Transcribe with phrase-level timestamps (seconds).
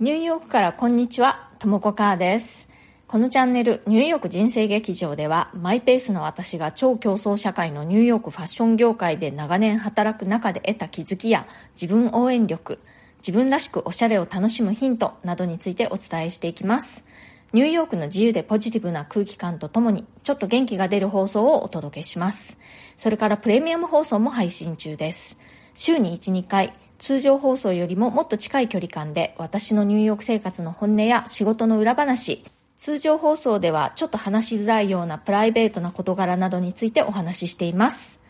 [0.00, 2.70] ニューヨークからこんにちは、ともこかーです。
[3.06, 11.46] このチャンネル、ニューヨーク人生劇場では、マイペースの私が超競争社会のニューヨークファッション業界で長年働く中で得た気づきや、
[11.78, 12.78] 自分応援力、
[13.18, 17.04] 自分らしくおしゃれを楽しむヒントなどについてお伝えしていきます。
[17.52, 22.56] ニューヨークの自由でポジティブな空気感とともに、ちょっと元気が出る放送をお届けします。
[22.96, 25.36] それからプレミアム放送も配信中です。
[25.74, 32.44] 週に1、2回、通常放送よりももっと近い距離感で私のニューヨーク生活の本音や仕事の裏話、
[32.76, 38.20] 通常放送ではちょっと話しづらいようなプライベートな事柄などについてお話ししています。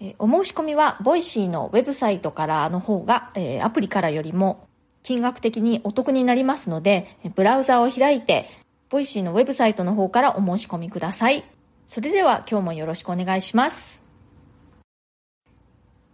[0.00, 4.68] えお申し込みはボイシーのウェブサイトからの方が、えアプリからよりも
[5.02, 8.44] 金額的にお得になりますので、ブラウザを開いて、
[8.88, 11.44] ボイシーのウェブサイトの方からお申し込みください。
[11.88, 14.00] それでは今日もよろしくお願いします。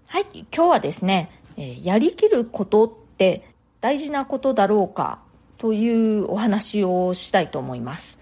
[0.09, 3.45] はい、今日はですね、えやりきることって
[3.81, 5.21] 大事なことだろうか
[5.59, 8.19] というお話をしたいと思います。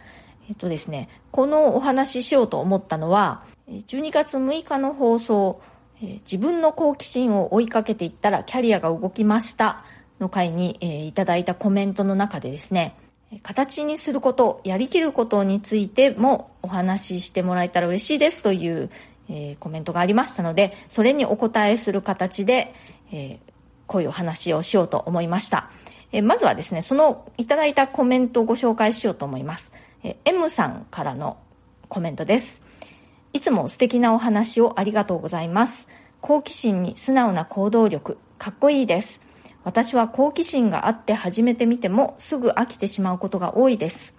[0.49, 5.61] えっとですね、このお話ししようと思ったのは、12月6日の放送、
[6.01, 9.85] 自分の好奇心を追いかけていったらキャリアが動きました
[10.21, 12.97] の回に、えいただいたコメントの中でですね、
[13.43, 18.91] 形にすること、やりきることについてもお話ししてもらえたら嬉しいですという、
[19.29, 22.73] えー、コメントがありましたので、それにお答えする形で、
[23.13, 23.39] えー、
[23.87, 25.71] こういうお話をしようと思いました。
[26.13, 29.73] えー、まずはですね、そのいただいたコメントをご紹介しようと思います。
[30.03, 31.37] えー、M さんからの
[31.89, 32.63] コメントです。
[33.33, 35.89] いつも素敵なお話をありがとうございます。
[36.21, 39.21] 好奇心に素直な行動力、かっこいいです。
[39.63, 44.15] 私は好奇心があって始めてみてもすぐ飽きてしまうことが多いです。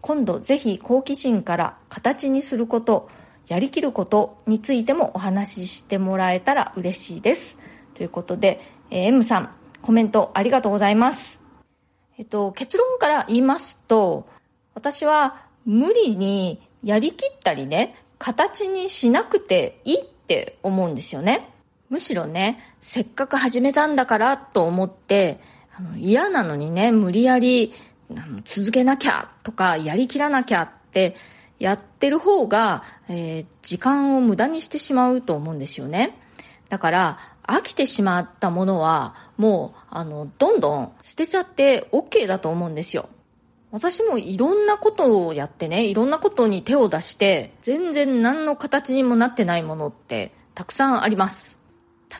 [0.00, 3.08] 今度ぜひ好奇心から形にすること、
[3.46, 7.56] やりきることについてもお話ししてもらえたら嬉しいです。
[7.98, 8.60] ということで、
[8.90, 9.50] えー、M さん、
[9.82, 11.40] コメントありがとうございます。
[12.16, 14.28] えっと、結論から言いますと、
[14.74, 21.50] 私は無理にやりきったりね、形にしなくていいって思うんですよね。
[21.90, 25.40] むしろね、せっかく始めたんだからと思って、
[25.76, 27.72] あの嫌なのにね、無理やり
[28.12, 31.16] あの続けなきゃとか、やりきらなきゃって
[31.58, 36.16] やってる方が、えー、時間を無駄にしてしまうと思うんですよね。
[36.68, 43.08] だから、飽きてしまったものは、もう、あの、どんどん捨てちゃって OK だと思うんですよ。
[43.70, 51.56] 私もいろんなことをやってね、いろんなことに手を出して、全然何の形にもなってないものってたくさんあります。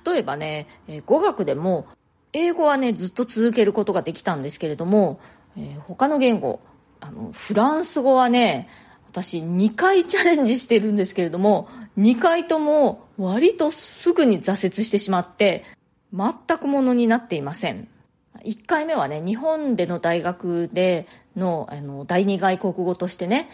[0.05, 1.87] 例えばね、え語学でも、
[2.33, 5.21] 英語はね、ずっと続けることができたんですけれども、
[5.57, 6.61] えー、他の言語、
[7.01, 8.69] あの、フランス語はね、
[9.11, 11.69] 私2回チャレンジしてるんですけれども、
[11.99, 15.65] 2回とも割とすぐに挫折してしまって、
[16.13, 17.89] 全くものになっていません。
[18.45, 21.07] 1回目はね、日本での大学で
[21.37, 23.49] の、あの、第二外国語としてね、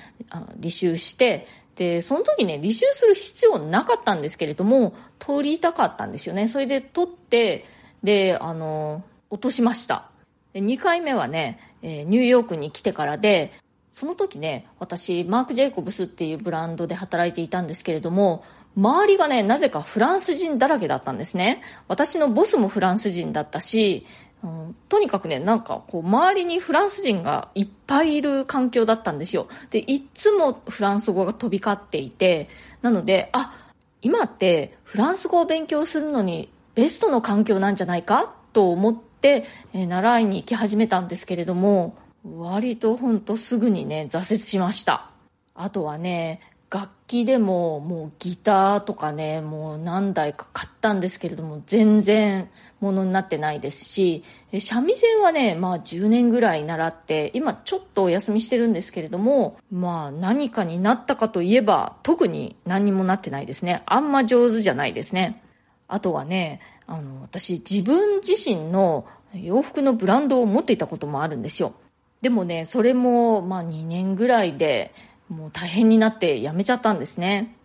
[0.60, 6.46] 履修して、で、その時ね、履修する必要なかったんですけれども、取りたかったんですよね。
[6.48, 7.64] それで取って、
[8.02, 10.10] で、あの、落としました。
[10.52, 13.52] で2回目はね、えー、ニューヨークに来てからで、
[13.90, 18.44] その時ね、私、マーク・ジェイコブスっていうブランドで働いていたんですけれども、
[18.76, 21.62] 周りがね、なぜかフランス人だらけだったんですね。
[21.88, 24.04] 私のボスもフランス人だったし、
[24.42, 29.48] うん、とにかくね、なんかこう、周りにフランス人がいっぱいいる環境だったんですよ。
[29.70, 32.48] で、いつもフランス語が飛び交っていて、
[32.82, 33.54] なので、あ、
[34.02, 38.34] 今ってフランス語を勉強するのにベストの環境なんじゃないか？
[38.52, 45.10] と思って、えー、習いに行き始めたんですけれども、割とほんとすぐにね、挫折しました。
[45.54, 54.24] あとはね、楽器でももうギターとかね、もう何台か買ったんですけれども、全然ものになってないですし、
[54.60, 63.82] 三味線はね、まあ10年ぐらい習って、今ちょっとお休みしてるんですけれども、まあ何かになったかといえば、特に何にもなってないですね。
[63.86, 65.42] あんま上手じゃないですね。
[65.86, 71.74] あとはね、あの、私自分自身の洋服のブランドを持っていたこともあるんですよ。
[72.20, 74.92] でもね、それも、まあ2年ぐらいで、
[75.34, 77.56] もう大変になって辞めちゃったんですね。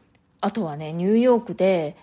[0.42, 1.96] あとはね、ニューヨークで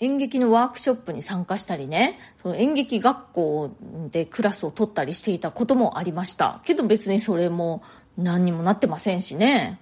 [0.00, 3.70] 演劇のワークショップに参加したりね、その演劇学校
[4.10, 6.60] でクラスを取ったりしていたこともありました。
[6.64, 7.82] けど別にそれも
[8.16, 9.80] 何にもなってませんしね。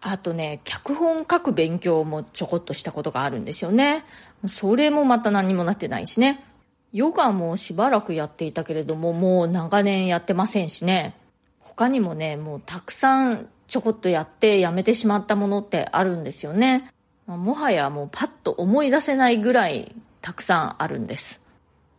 [0.00, 4.04] あとね、脚本書く勉強もちょこっとしたことがあるんですよね。
[4.46, 6.44] それもまた何にもなってないしね。
[6.92, 11.14] ヨガもしばらくやっていたけれども、もう長年やってませんしね。
[11.58, 16.90] 他にもね、もうたくさんちょこっとやってやめてしまったものってあるんですよね。
[17.26, 21.40] もはやもうパッと思い出せないぐらいたくさんあるんです。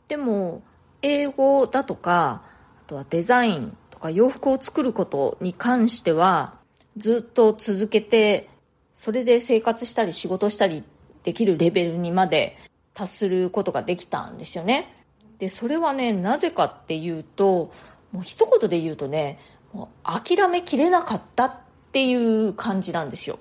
[0.07, 0.63] でも、
[1.01, 2.41] 英語だとか、
[2.85, 6.55] あとはデザインとか洋服を作ることに関しては
[6.97, 8.49] ずっと続けて
[8.95, 10.83] それで生活したり仕事したり
[11.23, 12.57] できるレベルにまで
[12.93, 14.95] 達することができたんですよね
[15.37, 17.71] でそれはねなぜかっていうと
[18.11, 19.37] もう一言で言うとね
[19.73, 21.53] もう諦めきれなかったっ
[21.91, 23.39] ていう感じなんですよ。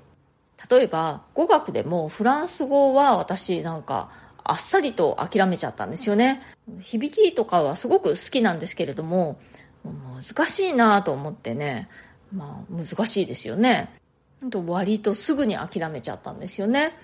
[0.70, 4.10] 例えば語学でもフランス語は私なんか
[4.44, 6.42] あっさりと諦めちゃったんですよね。
[6.80, 9.38] 響きとかはすごく好きなんですけれども
[9.84, 11.88] 難しいなと思ってね。
[12.34, 13.94] まあ難しいですよね。
[14.66, 16.94] 割とすぐに諦めちゃったんですよね。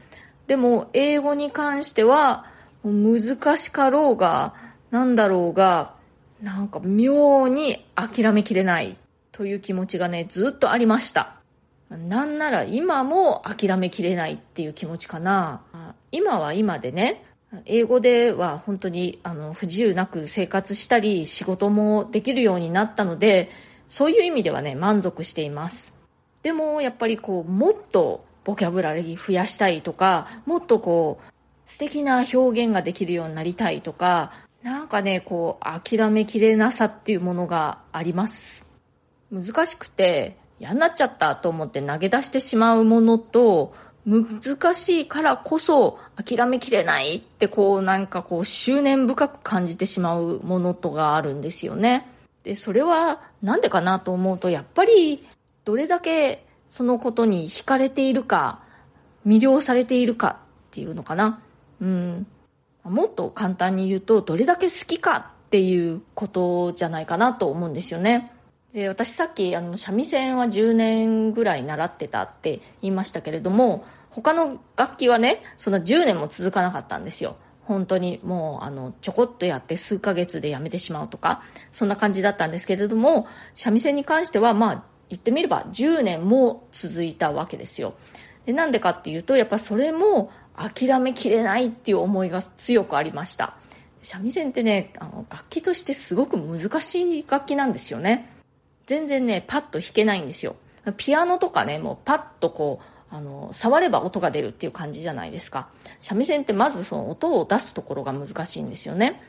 [0.47, 2.47] でも英語に関しては
[2.85, 4.55] 難しかろうが
[4.91, 5.95] なんだろうが
[6.43, 8.97] なんか妙に諦めきれない
[9.35, 11.35] という気持ちがねずっとありました。
[11.91, 15.61] なんなら今も諦めきれないっていう気持ちかな。
[16.13, 17.25] 今は今でね
[17.67, 23.51] 英語では本当にあの不自由なく生活したり仕事もできるようになったので
[23.89, 25.93] そういう意味ではね満足しています。
[26.43, 31.33] でもやっぱりこうもっとボキャブラリー増やしたいとかもっとこう
[31.67, 34.31] 素敵な表現ができるようになりたいとか
[34.63, 38.64] なんかねこう諦めきれなさっていうものがあります。
[39.31, 43.75] 難しくて嫌になっちゃったと思って投げ出してしまうものと
[44.07, 52.07] 難しいからこそ諦めきれないってこうなんかこう執念深く感じてしまうものとがあるんですよね。
[52.43, 55.27] で、それはなんでかなと思うとやっぱり
[55.65, 58.61] どれだけそのことに惹かれているか
[59.27, 60.37] 魅了されているかっ
[60.71, 61.41] ていうのかな。
[61.81, 62.27] うん。
[62.85, 65.17] もっと簡単に言うとどれだけ好きか
[65.47, 68.34] っていうことじゃないかなと思うんですよね。
[68.75, 77.37] で私さっきあの三味線は10年ぐらい習ってたって言いましたけれども他の楽器はねその10年も続かなかったんですよ。
[77.63, 87.95] 本当にもうあのちょこっとやって数ヶ月でやめてしまうとかそんな感じだったんですけれども三味線に関してはまあ言ってみれば10年も続いたわけですよ。
[88.45, 93.55] でなんでかっていうとやっぱそれも諦めきれないっていう思いが強くありました。
[94.03, 98.34] 三味線ってねあの楽器としてすごく難しい楽器なんですよね。
[98.87, 100.57] 全然ね、パッと弾けないんですよ。
[100.97, 105.69] ピアノとかね、もうパッとこう、あの、触れば音が出るっていう感じじゃないですか。
[106.01, 109.23] 三味線ってまずその音を出すところが難しいんですよね。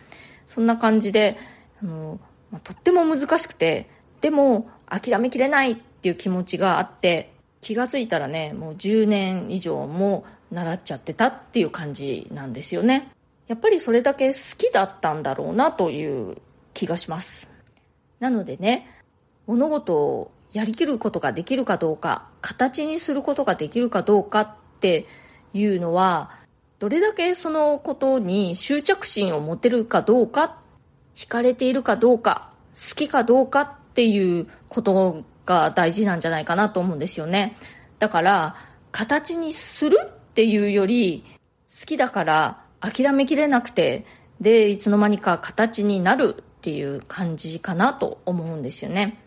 [0.47, 1.37] そんな感じで、
[1.81, 2.19] あの、
[2.51, 3.89] ま、とっても難しくて、
[4.21, 7.31] でも諦めきれないっていう気持ちがあって、
[7.61, 13.11] 気がついたらね、もう10年以上も習っちゃってたっていう感じなんですよね。
[13.47, 16.37] やっぱりそれだけ好きだったんだろうなという
[16.73, 17.49] 気がします。
[18.19, 18.87] なのでね、
[19.47, 25.05] 物事をやりきることができるかどうか形にすることができるかどうかって
[25.53, 26.31] いうのは
[26.79, 30.57] どれだけそのことに執着心を持てるかどうか
[31.15, 37.55] 惹かれているかどうか好きかどうかっていうことが大事なんじゃないかなと思うんですよね。
[37.99, 38.55] だから
[38.91, 41.23] 形にするっていうより
[41.69, 44.05] 好きだから諦めきれなくて
[44.41, 49.24] でいつの間にか形になるっていう感じかなと思うんですよね。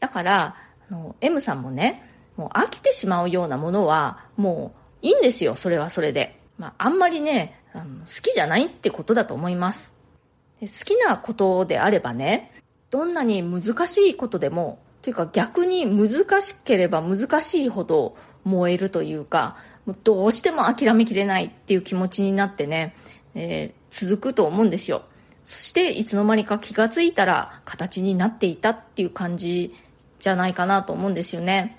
[0.00, 0.56] だから、
[0.90, 4.72] あの、M さんもね、もう飽きてしまうようなものは、も
[5.02, 6.40] ういいんですよ、それはそれで。
[6.58, 9.94] まあ、あんまりね、あの好きじゃないってことだと思います。
[10.60, 12.52] 好きなことであればね、
[12.90, 22.94] どんなに難しいことでも、というか逆に難しければ難しいほど燃えるというか、もうどうしても諦めきれないっていう気持ちになってね、
[23.34, 25.02] えー、続くと思うんですよ。
[25.44, 29.74] そしていつの間にか気がついたら形になっていたっていう感じ
[30.28, 31.78] じゃないかなと思うんですよね。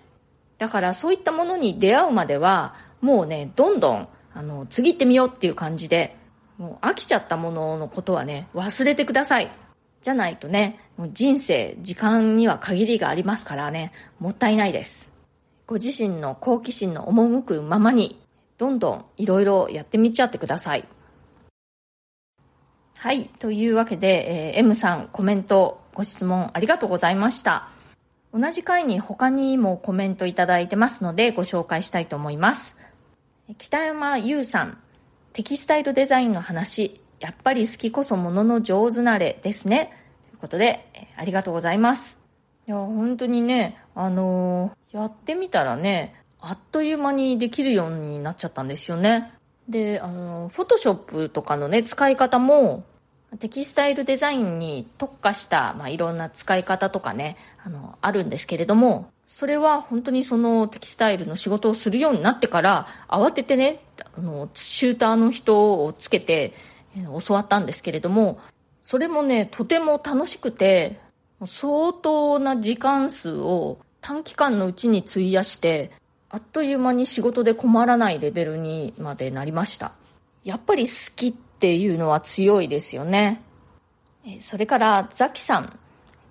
[0.57, 6.15] だからそういったものに出会うまでは、もうね、どんどん、あの、次行ってみようっていう感じで、
[6.57, 9.51] もう飽きちゃったもののことはね、忘れてください。
[10.01, 15.11] じゃないとね、もう人生、時間には限りがありますからね、もったいないです。
[15.67, 18.19] ご自身の好奇心の赴くままに、
[18.57, 20.85] どんどんいろいろやってみちゃってください。
[22.97, 23.29] はい。
[23.39, 27.69] というわけで、えー、M さんコメント、ご質問ありがとうございました。
[28.33, 32.75] 同じ回に他にもコメントいただいてますのでご紹介したいと思います。
[33.57, 34.77] 北山優さん、
[35.33, 39.91] テキスタイルデザインの話、やっぱり好きこそものの上手なれですね。
[40.29, 40.85] ということで、
[41.17, 42.19] ありがとうございます。
[42.67, 49.33] いや、本当にね、あのー、やってみたらね、あっという間にできるようになっちゃったんですよね。
[49.67, 52.83] で、あの、フォトショップとかのね、使い方も、
[53.37, 63.81] テキスタイルデザインに特化した、まあ、いろんな使い方とかね、あの、あるんですけれども、それは本当にそのテキスタイルの仕事をするようになってから、慌ててね、
[64.17, 66.53] あの、シューターの人をつけて、
[67.25, 68.39] 教わったんですけれども、
[68.83, 70.99] それもね、とても楽しくて、
[71.45, 75.91] 相当な時間数を短期間のうちに費やして
[76.29, 79.93] あっという間に仕事で困らないレベルにまでなりました。
[80.43, 83.41] やっぱり好きってっていうのは強いですよね。
[84.39, 85.77] それからザキさん。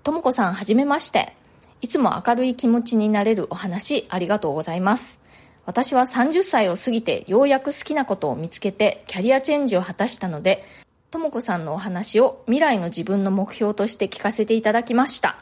[0.03, 1.35] ともこさんはじめまして。
[1.83, 5.21] いつも明るい気持ちになれるお話ありがとうございます。
[5.67, 10.65] 私は30歳を過ぎてようやく好きなことを見つけてキャリアチェンジを果たしたので
[11.11, 15.37] ともこさんのお話を未来の自分の目標として聞かせていただきました。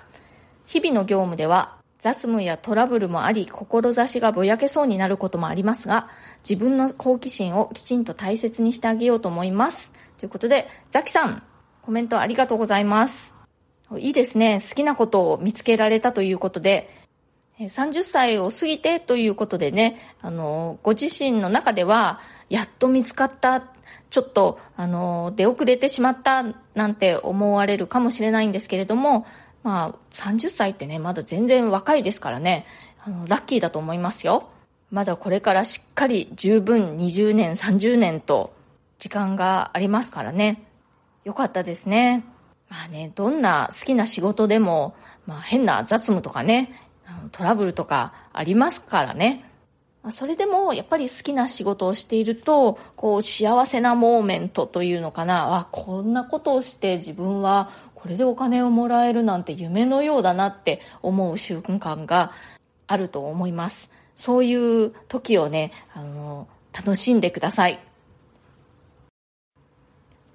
[0.67, 1.76] 日々の業務では
[2.07, 6.07] 雑務やトラブルもあり志がぼやけそうになることもありますが
[6.49, 9.91] 自分の好奇心をきちんと大切にしてあげようと思います。
[10.17, 11.43] ということでザキさん
[11.83, 13.35] コメントありがとうございます。
[13.99, 14.61] いいですね。
[14.61, 16.89] 好きなことを見つけられたということで。
[17.59, 22.21] 30歳を過ぎてということでね、あの、ご自身の中では、
[22.51, 23.65] やっと見つかった、
[24.11, 26.45] ちょっと、あの、出遅れてしまった
[26.75, 29.27] なんて思われるかもしれないんですけれども、
[29.67, 32.67] まあ、30歳ってね、まだ全然若いですからね、
[33.01, 34.49] あの、ラッキーだと思いますよ。
[34.93, 38.55] まだこれからしっかり十分20年、30年と
[39.01, 40.63] 時間がありますからね。
[41.25, 42.25] よかったですね。
[42.69, 44.95] まあね、どんな好きな仕事でも、
[45.27, 46.73] まあ変な雑務とかね、
[47.33, 49.51] トラブルとかありますからね。
[50.11, 55.57] それでもやっぱり好きな仕事をしていると、こう幸せなモーメントというのかな。
[55.57, 57.71] あ、こんなことをして自分は
[58.07, 62.31] これでお金をもらえるなんて夢のようだなって思う瞬間が
[62.87, 63.91] あると思います。
[64.15, 67.81] そういう時をね、あの、楽しんでください。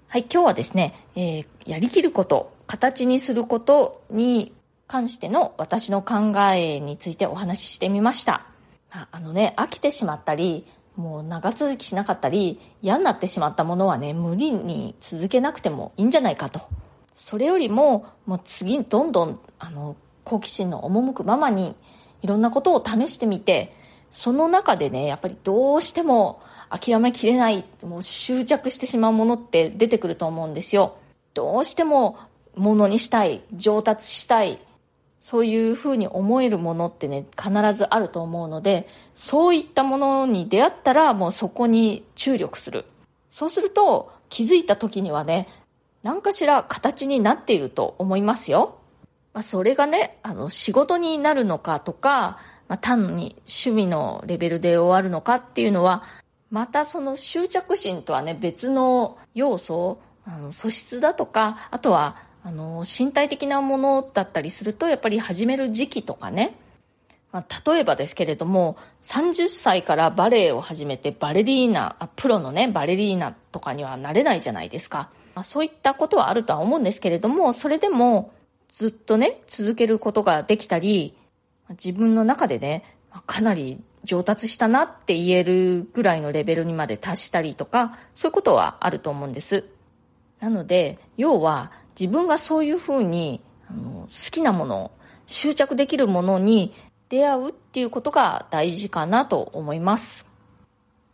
[0.09, 4.51] はい、今日はですね、えー、やりきること、形にすることに
[4.87, 8.47] 関しての私の考えについてお話ししてみました。
[8.93, 16.59] まあのね、飽きてしまったり、もう長続きしなかったり、嫌になってしまったものはね、無理に続けなくてもいいんじゃないかと。
[17.13, 21.75] それよりも、もう次、どんどん、あの、好奇心の赴くままに、
[22.21, 23.73] いろんなことを試してみて、
[24.11, 30.95] その中でね、やっぱりどうしても諦めきれない、もう執着してしまうものって出てくると思うんですよ。
[31.33, 32.17] どうしても
[32.55, 34.59] ものにしたい、上達したい、
[35.19, 42.85] そういうふうに思えるものってね、必ずあると思うので、そういったものに出会ったらもうそこに注力する。
[43.29, 45.47] そうすると気づいた時にはね、
[46.03, 48.79] 何かしら形になっていると思いますよ。
[49.33, 56.03] まあ、それがね、あの、仕事になるのかとか、まあ、単に趣味のレベルで終わるのかっていうのは、
[56.49, 66.55] またその執着心とはね、別の要素、あの素質だとか、あとはあの身体的なものだったりするとやっぱり始める時期とかね、
[67.31, 78.33] まあ、例えばですけれども30歳からバレエを始めてバレリーナプロのねバレリーナとかにはなれないじゃないですか、まあ、そういったことはあるとは思うんですけれどもそれでも
[78.69, 81.15] ずっとね続けることができたり
[81.69, 82.83] 自分の中でね
[83.25, 89.65] かなり上達したなって言えるぐらいのレベルにまで達したりとかそういうことはあると思うんです。
[90.39, 94.91] なので要は自分がそういうふうにあの好きなもの
[95.27, 96.73] 執着できるものに
[97.09, 100.25] 出会うっていうことが大事かなと思います。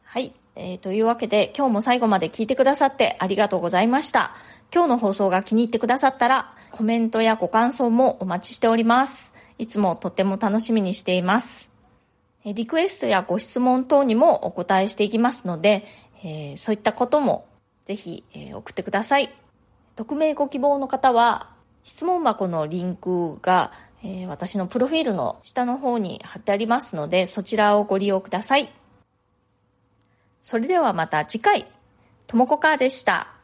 [0.03, 4.35] はい、えー、というわけで今日も最後まで聞いてくださってありがとうございました
[4.73, 11.69] 今日の放送が気に入ってくださったらコメントやご感想もお待ちしておりますいつもとても楽しみにしています
[12.43, 15.85] リクエストやご質問等にもお答えしていきますので、
[16.23, 17.47] えー、そういったことも
[17.87, 19.33] ぜひ、えー、送ってください。
[19.95, 21.51] 匿名ご希望の方は、
[21.85, 23.71] 質問箱のリンクが、
[24.03, 28.69] えー、私のプロフィールの下の方に貼ってありますので、そちらをご利用ください。
[30.47, 31.67] それではまた次回、
[32.25, 33.36] ともこかーでした。